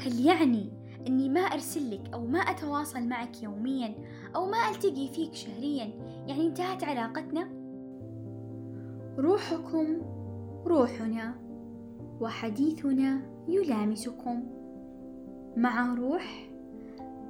[0.00, 0.70] هل يعني
[1.06, 3.94] أني ما أرسل لك أو ما أتواصل معك يوميا
[4.36, 5.92] أو ما ألتقي فيك شهريا؟
[6.26, 7.48] يعني انتهت علاقتنا؟
[9.18, 10.02] روحكم
[10.66, 11.34] روحنا
[12.20, 14.42] وحديثنا يلامسكم.
[15.56, 16.50] مع روح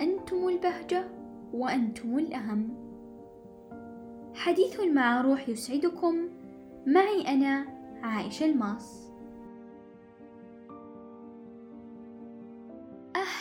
[0.00, 1.04] أنتم البهجة
[1.52, 2.68] وأنتم الأهم.
[4.34, 6.14] حديث مع روح يسعدكم.
[6.86, 7.66] معي أنا
[8.02, 8.99] عائشة الماس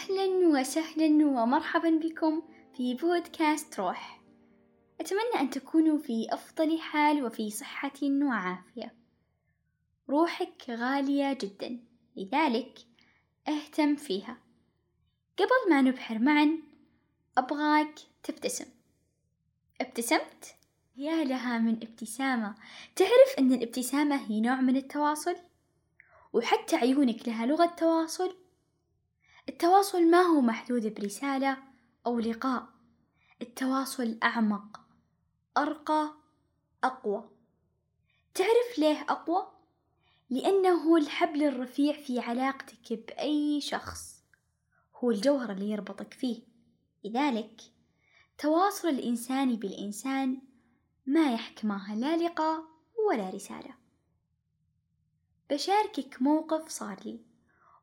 [0.10, 2.42] أهلا وسهلا ومرحبا بكم
[2.78, 4.22] في بودكاست روح.
[5.02, 8.96] أتمنى أن تكونوا في أفضل حال وفي صحة وعافية.
[10.10, 11.80] روحك غالية جدا
[12.16, 12.80] لذلك
[13.48, 14.38] اهتم فيها.
[15.38, 16.58] قبل ما نبحر معا
[17.38, 18.66] أبغاك تبتسم.
[19.82, 20.56] ابتسمت؟
[20.98, 22.56] يا لها من ابتسامة.
[22.96, 25.36] تعرف أن الابتسامة هي نوع من التواصل؟
[26.34, 28.39] وحتى عيونك لها لغة تواصل؟
[29.50, 31.58] التواصل ما هو محدود برسالة
[32.06, 32.68] أو لقاء.
[33.42, 34.80] التواصل أعمق
[35.58, 36.14] أرقى
[36.84, 37.30] أقوى.
[38.34, 39.52] تعرف ليه أقوى؟
[40.30, 44.24] لأنه الحبل الرفيع في علاقتك بأي شخص.
[44.96, 46.44] هو الجوهر اللي يربطك فيه.
[47.04, 47.62] لذلك
[48.38, 50.42] تواصل الإنسان بالإنسان
[51.06, 52.64] ما يحكمها لا لقاء
[53.10, 53.76] ولا رسالة.
[55.50, 57.29] بشاركك موقف صار لي.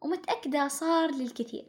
[0.07, 1.65] ومتأكدة صار للكثير.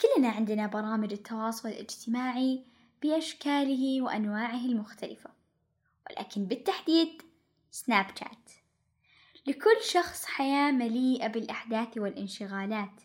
[0.00, 2.64] كلنا عندنا برامج التواصل الاجتماعي
[3.02, 5.30] بأشكاله وأنواعه المختلفة
[6.10, 7.22] ولكن بالتحديد
[7.70, 8.50] سناب شات.
[9.46, 13.00] لكل شخص حياة مليئة بالأحداث والانشغالات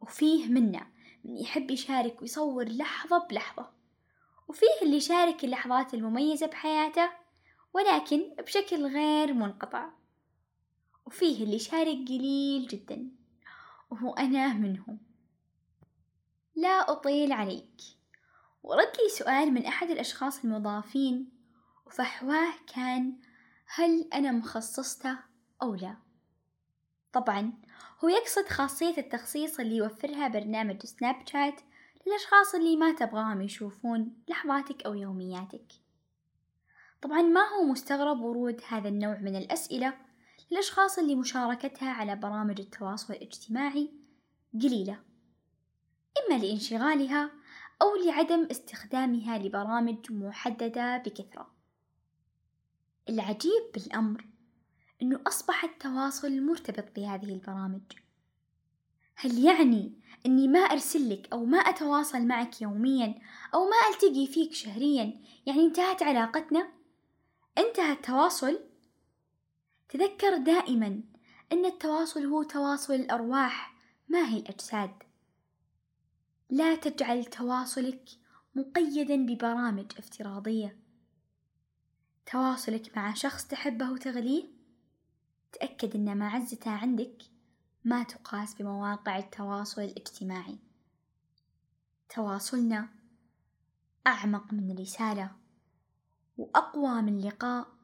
[0.00, 0.86] وفيه منا
[1.24, 3.70] من يحب يشارك ويصور لحظة بلحظة
[4.48, 7.10] وفيه اللي يشارك اللحظات المميزة بحياته
[7.74, 9.88] ولكن بشكل غير منقطع
[11.06, 13.19] وفيه اللي يشارك قليل جدا.
[13.90, 14.98] وهو أنا منهم.
[16.56, 17.80] لا أطيل عليك.
[18.62, 21.32] ورد لي سؤال من أحد الأشخاص المضافين
[21.86, 23.16] وفحواه كان
[23.74, 25.18] هل أنا مخصصته
[25.62, 25.96] أو لا؟
[27.12, 27.52] طبعا
[28.04, 31.60] هو يقصد خاصية التخصيص اللي يوفرها برنامج سناب شات
[32.06, 35.72] للأشخاص اللي ما تبغاهم يشوفون لحظاتك أو يومياتك.
[37.02, 40.09] طبعا ما هو مستغرب ورود هذا النوع من الأسئلة؟
[40.50, 43.90] للأشخاص اللي مشاركتها على برامج التواصل الاجتماعي
[44.62, 45.00] قليلة
[46.18, 47.30] إما لانشغالها
[47.82, 51.50] أو لعدم استخدامها لبرامج محددة بكثرة
[53.08, 54.26] العجيب بالأمر
[55.02, 57.82] أنه أصبح التواصل مرتبط بهذه البرامج
[59.14, 59.92] هل يعني
[60.26, 63.14] أني ما أرسل لك أو ما أتواصل معك يوميا
[63.54, 66.68] أو ما ألتقي فيك شهريا يعني انتهت علاقتنا؟
[67.58, 68.69] انتهى التواصل؟
[69.90, 71.02] تذكر دائما
[71.52, 73.74] أن التواصل هو تواصل الأرواح
[74.08, 74.90] ما هي الأجساد.
[76.50, 78.08] لا تجعل تواصلك
[78.54, 80.78] مقيدا ببرامج افتراضية.
[82.26, 84.44] تواصلك مع شخص تحبه وتغليه
[85.52, 87.22] تأكد أن معزته عندك
[87.84, 90.58] ما تقاس بمواقع التواصل الاجتماعي.
[92.08, 92.88] تواصلنا
[94.06, 95.30] أعمق من رسالة
[96.38, 97.79] وأقوى من لقاء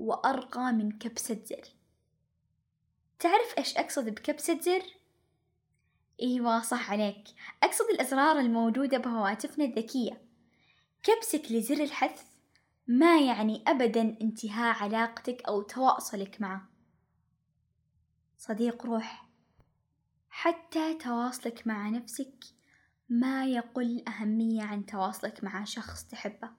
[0.00, 1.68] وأرقى من كبسة زر
[3.18, 4.82] تعرف إيش أقصد بكبسة زر؟
[6.22, 7.24] أيوة صح عليك.
[7.62, 10.22] أقصد الأزرار الموجودة بهواتفنا الذكية.
[11.02, 12.22] كبسك لزر الحث
[12.86, 16.68] ما يعني أبدا انتهاء علاقتك أو تواصلك معه.
[18.38, 19.28] صديق روح
[20.30, 22.44] حتى تواصلك مع نفسك
[23.08, 26.50] ما يقل أهمية عن تواصلك مع شخص تحبه.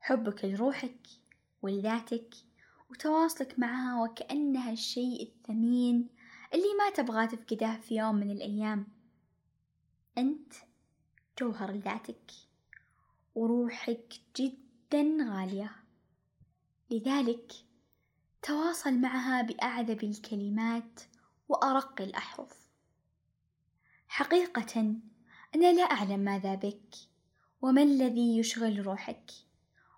[0.00, 1.00] حبك لروحك
[1.62, 2.34] ولذاتك
[2.90, 6.08] وتواصلك معها وكأنها الشيء الثمين
[6.54, 8.86] اللي ما تبغى تفقده في يوم من الأيام.
[10.18, 10.52] أنت
[11.40, 12.30] جوهر لذاتك
[13.34, 15.76] وروحك جدا غالية.
[16.90, 17.52] لذلك
[18.42, 21.00] تواصل معها بأعذب الكلمات
[21.48, 22.70] وأرق الأحرف.
[24.08, 24.96] حقيقة
[25.54, 26.94] أنا لا أعلم ماذا بك
[27.62, 29.30] وما الذي يشغل روحك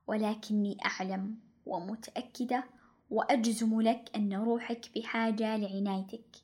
[0.06, 1.47] ولكني أعلم.
[1.68, 2.64] ومتأكدة
[3.10, 6.36] وأجزم لك أن روحك بحاجة لعنايتك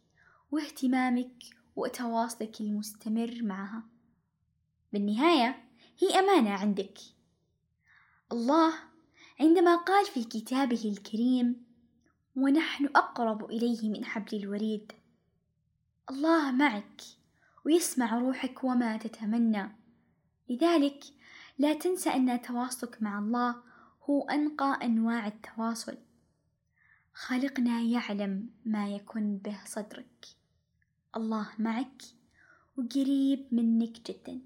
[0.50, 1.44] واهتمامك
[1.76, 3.82] وتواصلك المستمر معها.
[4.92, 5.64] بالنهاية
[5.98, 6.98] هي أمانة عندك.
[8.32, 8.74] الله
[9.40, 11.64] عندما قال في كتابه الكريم
[12.36, 14.92] ونحن أقرب إليه من حبل الوريد
[16.10, 17.00] الله معك
[17.66, 19.76] ويسمع روحك وما تتمنى.
[20.48, 21.04] لذلك
[21.58, 23.62] لا تنسى أن تواصلك مع الله
[24.10, 25.98] هو أنقى أنواع التواصل.
[27.12, 30.26] خالقنا يعلم ما يكن به صدرك.
[31.16, 32.02] الله معك
[32.76, 34.40] وقريب منك جدا.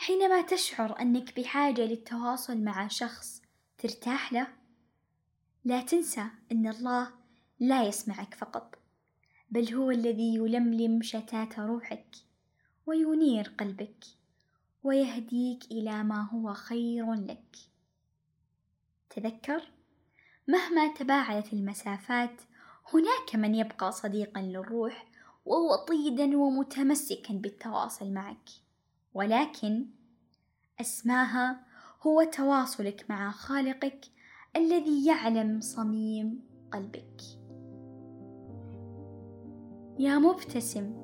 [0.00, 3.42] حينما تشعر أنك بحاجة للتواصل مع شخص
[3.78, 4.46] ترتاح له
[5.64, 7.10] لا تنسى أن الله
[7.60, 8.78] لا يسمعك فقط
[9.50, 12.16] بل هو الذي يلملم شتات روحك
[12.86, 14.04] وينير قلبك
[14.82, 17.69] ويهديك إلى ما هو خير لك.
[19.10, 19.72] تذكر؟
[20.48, 22.40] مهما تباعدت المسافات
[22.94, 25.06] هناك من يبقى صديقا للروح
[25.46, 28.48] ووطيدا ومتمسكا بالتواصل معك.
[29.14, 29.86] ولكن
[30.80, 31.60] أسماها
[32.02, 34.00] هو تواصلك مع خالقك
[34.56, 36.42] الذي يعلم صميم
[36.72, 37.22] قلبك.
[39.98, 40.94] يا مبتسم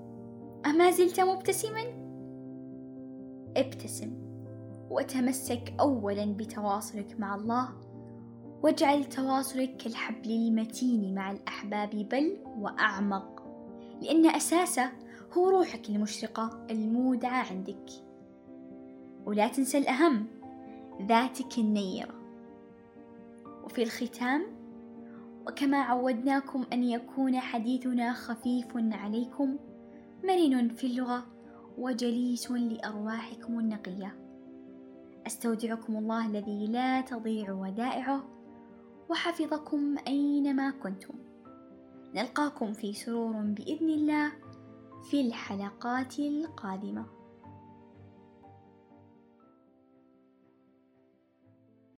[0.66, 2.06] أما زلت مبتسما؟
[3.56, 4.26] ابتسم
[4.90, 7.85] وتمسك أولا بتواصلك مع الله
[8.62, 13.42] واجعل تواصلك كالحبل المتين مع الأحباب بل وأعمق
[14.02, 14.92] لأن أساسه
[15.32, 17.90] هو روحك المشرقة المودعة عندك.
[19.26, 20.26] ولا تنسى الأهم
[21.02, 22.14] ذاتك النيرة.
[23.64, 24.46] وفي الختام
[25.46, 29.56] وكما عودناكم أن يكون حديثنا خفيف عليكم
[30.24, 31.26] مرن في اللغة
[31.78, 34.16] وجليس لأرواحكم النقية.
[35.26, 38.35] أستودعكم الله الذي لا تضيع ودائعه.
[39.08, 41.14] وحفظكم أينما كنتم.
[42.14, 44.32] نلقاكم في سرور بإذن الله
[45.10, 47.15] في الحلقات القادمة.